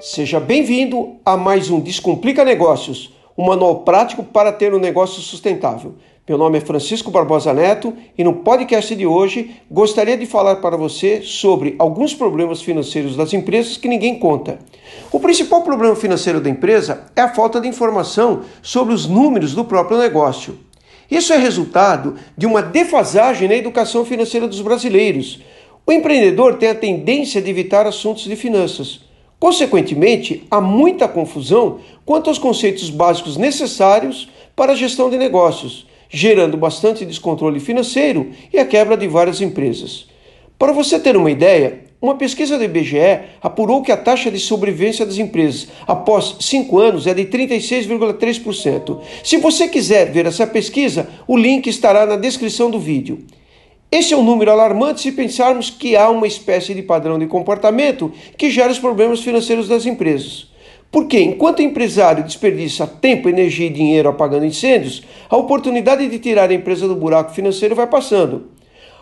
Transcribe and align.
Seja 0.00 0.38
bem-vindo 0.38 1.16
a 1.24 1.36
mais 1.36 1.68
um 1.68 1.80
Descomplica 1.80 2.44
Negócios, 2.44 3.12
um 3.36 3.46
manual 3.46 3.80
prático 3.80 4.22
para 4.22 4.52
ter 4.52 4.72
um 4.72 4.78
negócio 4.78 5.20
sustentável. 5.20 5.96
Meu 6.28 6.38
nome 6.38 6.58
é 6.58 6.60
Francisco 6.60 7.10
Barbosa 7.10 7.52
Neto 7.52 7.92
e 8.16 8.22
no 8.22 8.34
podcast 8.34 8.94
de 8.94 9.04
hoje 9.04 9.56
gostaria 9.68 10.16
de 10.16 10.24
falar 10.24 10.56
para 10.56 10.76
você 10.76 11.22
sobre 11.22 11.74
alguns 11.76 12.14
problemas 12.14 12.62
financeiros 12.62 13.16
das 13.16 13.32
empresas 13.32 13.76
que 13.76 13.88
ninguém 13.88 14.20
conta. 14.20 14.60
O 15.10 15.18
principal 15.18 15.62
problema 15.62 15.96
financeiro 15.96 16.40
da 16.40 16.48
empresa 16.48 17.06
é 17.16 17.22
a 17.22 17.34
falta 17.34 17.60
de 17.60 17.66
informação 17.66 18.42
sobre 18.62 18.94
os 18.94 19.06
números 19.06 19.52
do 19.52 19.64
próprio 19.64 19.98
negócio. 19.98 20.56
Isso 21.10 21.32
é 21.32 21.36
resultado 21.36 22.14
de 22.36 22.46
uma 22.46 22.62
defasagem 22.62 23.48
na 23.48 23.56
educação 23.56 24.04
financeira 24.04 24.46
dos 24.46 24.60
brasileiros. 24.60 25.42
O 25.84 25.90
empreendedor 25.90 26.58
tem 26.58 26.68
a 26.68 26.74
tendência 26.76 27.42
de 27.42 27.50
evitar 27.50 27.88
assuntos 27.88 28.22
de 28.22 28.36
finanças 28.36 29.07
Consequentemente, 29.38 30.44
há 30.50 30.60
muita 30.60 31.06
confusão 31.06 31.78
quanto 32.04 32.28
aos 32.28 32.38
conceitos 32.38 32.90
básicos 32.90 33.36
necessários 33.36 34.28
para 34.56 34.72
a 34.72 34.76
gestão 34.76 35.08
de 35.08 35.16
negócios, 35.16 35.86
gerando 36.10 36.56
bastante 36.56 37.04
descontrole 37.04 37.60
financeiro 37.60 38.30
e 38.52 38.58
a 38.58 38.64
quebra 38.64 38.96
de 38.96 39.06
várias 39.06 39.40
empresas. 39.40 40.08
Para 40.58 40.72
você 40.72 40.98
ter 40.98 41.16
uma 41.16 41.30
ideia, 41.30 41.84
uma 42.02 42.16
pesquisa 42.16 42.58
do 42.58 42.64
IBGE 42.64 43.20
apurou 43.40 43.82
que 43.82 43.92
a 43.92 43.96
taxa 43.96 44.30
de 44.30 44.40
sobrevivência 44.40 45.06
das 45.06 45.18
empresas 45.18 45.68
após 45.86 46.36
cinco 46.40 46.78
anos 46.78 47.06
é 47.06 47.14
de 47.14 47.24
36,3%. 47.26 49.00
Se 49.22 49.36
você 49.36 49.68
quiser 49.68 50.10
ver 50.10 50.26
essa 50.26 50.46
pesquisa, 50.46 51.08
o 51.28 51.36
link 51.36 51.68
estará 51.68 52.06
na 52.06 52.16
descrição 52.16 52.70
do 52.70 52.78
vídeo. 52.78 53.24
Esse 53.90 54.12
é 54.12 54.16
um 54.18 54.22
número 54.22 54.50
alarmante 54.50 55.00
se 55.00 55.12
pensarmos 55.12 55.70
que 55.70 55.96
há 55.96 56.10
uma 56.10 56.26
espécie 56.26 56.74
de 56.74 56.82
padrão 56.82 57.18
de 57.18 57.26
comportamento 57.26 58.12
que 58.36 58.50
gera 58.50 58.70
os 58.70 58.78
problemas 58.78 59.20
financeiros 59.20 59.66
das 59.66 59.86
empresas. 59.86 60.48
Porque, 60.92 61.18
enquanto 61.18 61.60
o 61.60 61.62
empresário 61.62 62.22
desperdiça 62.22 62.86
tempo, 62.86 63.30
energia 63.30 63.66
e 63.66 63.72
dinheiro 63.72 64.10
apagando 64.10 64.44
incêndios, 64.44 65.02
a 65.30 65.38
oportunidade 65.38 66.06
de 66.06 66.18
tirar 66.18 66.50
a 66.50 66.54
empresa 66.54 66.86
do 66.86 66.94
buraco 66.94 67.32
financeiro 67.32 67.74
vai 67.74 67.86
passando. 67.86 68.48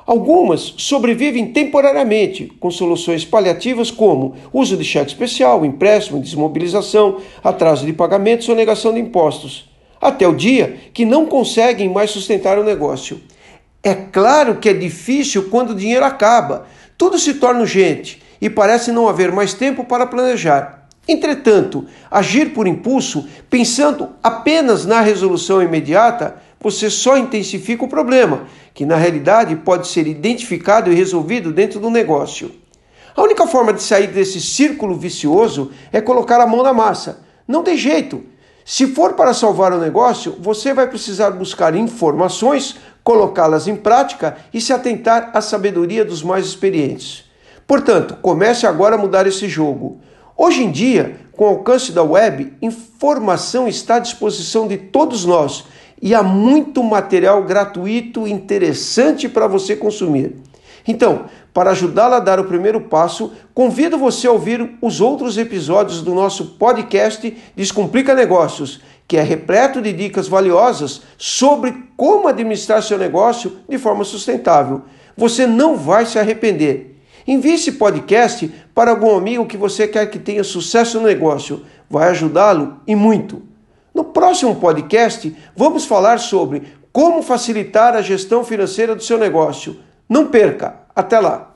Algumas 0.07 0.75
sobrevivem 0.77 1.47
temporariamente 1.47 2.47
com 2.61 2.71
soluções 2.71 3.25
paliativas 3.25 3.91
como 3.91 4.37
uso 4.53 4.77
de 4.77 4.85
cheque 4.85 5.11
especial, 5.11 5.67
empréstimo, 5.67 6.21
desmobilização, 6.21 7.17
atraso 7.43 7.85
de 7.85 7.93
pagamentos 7.93 8.49
ou 8.49 8.55
negação 8.55 8.95
de 8.95 9.01
impostos, 9.01 9.69
até 10.01 10.29
o 10.29 10.33
dia 10.33 10.77
que 10.95 11.05
não 11.05 11.27
conseguem 11.27 11.89
mais 11.89 12.13
sustentar 12.13 12.57
o 12.57 12.63
negócio. 12.63 13.21
É 13.87 13.95
claro 13.95 14.57
que 14.57 14.69
é 14.69 14.73
difícil 14.73 15.45
quando 15.49 15.71
o 15.71 15.75
dinheiro 15.77 16.05
acaba. 16.05 16.67
Tudo 16.99 17.21
se 17.21 17.35
torna 17.35 17.61
urgente 17.61 18.21
e 18.41 18.51
parece 18.51 18.91
não 18.91 19.09
haver 19.09 19.31
mais 19.31 19.55
tempo 19.55 19.85
para 19.85 20.05
planejar. 20.05 20.89
Entretanto, 21.07 21.87
agir 22.11 22.53
por 22.53 22.67
impulso, 22.67 23.29
pensando 23.49 24.09
apenas 24.21 24.85
na 24.85 25.01
resolução 25.01 25.63
imediata, 25.63 26.35
você 26.61 26.91
só 26.91 27.17
intensifica 27.17 27.85
o 27.85 27.89
problema, 27.89 28.49
que 28.75 28.85
na 28.85 28.97
realidade 28.97 29.55
pode 29.55 29.87
ser 29.87 30.09
identificado 30.09 30.91
e 30.91 30.97
resolvido 30.97 31.53
dentro 31.53 31.79
do 31.79 31.89
negócio. 31.89 32.51
A 33.15 33.23
única 33.23 33.47
forma 33.47 33.73
de 33.73 33.85
sair 33.85 34.09
desse 34.09 34.41
círculo 34.41 34.97
vicioso 34.97 35.71
é 35.93 36.01
colocar 36.01 36.41
a 36.41 36.47
mão 36.47 36.65
na 36.65 36.73
massa. 36.73 37.21
Não 37.47 37.63
tem 37.63 37.77
jeito. 37.77 38.25
Se 38.69 38.89
for 38.89 39.13
para 39.13 39.33
salvar 39.33 39.73
o 39.73 39.79
negócio, 39.79 40.35
você 40.41 40.75
vai 40.75 40.89
precisar 40.89 41.31
buscar 41.31 41.77
informações 41.77 42.75
colocá-las 43.07 43.69
em 43.69 43.77
prática 43.77 44.37
e 44.53 44.61
se 44.61 44.73
atentar 44.73 45.31
à 45.33 45.41
sabedoria 45.41 46.05
dos 46.05 46.25
mais 46.25 46.45
experientes. 46.45 47.25
Portanto, 47.65 48.19
comece 48.21 48.67
agora 48.67 48.97
a 48.97 48.99
mudar 48.99 49.29
esse 49.29 49.49
jogo. 49.49 50.01
Hoje 50.37 50.65
em 50.65 50.73
dia, 50.73 51.15
com 51.31 51.45
o 51.45 51.49
alcance 51.51 51.93
da 51.93 52.03
web, 52.03 52.55
informação 52.61 53.69
está 53.69 53.95
à 53.95 53.99
disposição 54.01 54.67
de 54.67 54.77
todos 54.77 55.25
nós 55.25 55.67
e 56.03 56.17
há 56.17 56.23
muito 56.25 56.83
material 56.83 57.45
gratuito 57.45 58.27
interessante 58.27 59.29
para 59.29 59.47
você 59.47 59.77
consumir. 59.77 60.35
Então, 60.87 61.25
para 61.53 61.71
ajudá-la 61.71 62.19
a 62.19 62.21
dar 62.21 62.39
o 62.39 62.45
primeiro 62.45 62.83
passo, 62.83 63.33
convido 63.53 63.99
você 63.99 64.27
a 64.27 64.33
ouvir 64.33 64.77
os 64.81 65.01
outros 65.01 65.37
episódios 65.37 66.03
do 66.03 66.15
nosso 66.15 66.57
podcast 66.59 67.37
Descomplica 67.57 68.15
Negócios 68.15 68.81
que 69.09 69.17
é 69.17 69.23
repleto 69.23 69.81
de 69.81 69.93
dicas 69.93 70.27
valiosas 70.27 71.03
sobre 71.17 71.85
como 71.97 72.29
administrar 72.29 72.83
seu 72.83 72.99
negócio 72.99 73.59
de 73.69 73.79
forma 73.79 74.05
sustentável. 74.05 74.83
Você 75.17 75.47
não 75.47 75.77
vai 75.77 76.05
se 76.05 76.19
arrepender. 76.19 76.97
Envie 77.27 77.55
esse 77.55 77.73
podcast 77.73 78.53
para 78.75 78.91
algum 78.91 79.17
amigo 79.17 79.47
que 79.47 79.57
você 79.57 79.87
quer 79.89 80.07
que 80.07 80.19
tenha 80.19 80.45
sucesso 80.45 81.01
no 81.01 81.07
negócio. 81.07 81.65
Vai 81.89 82.09
ajudá-lo 82.09 82.81
e 82.87 82.95
muito. 82.95 83.43
No 83.95 84.05
próximo 84.05 84.57
podcast, 84.57 85.35
vamos 85.57 85.87
falar 85.87 86.19
sobre 86.19 86.63
como 86.93 87.23
facilitar 87.23 87.95
a 87.95 88.03
gestão 88.03 88.45
financeira 88.45 88.95
do 88.95 89.03
seu 89.03 89.19
negócio. 89.19 89.79
Não 90.09 90.29
perca! 90.29 90.75
Até 90.95 91.19
lá! 91.19 91.56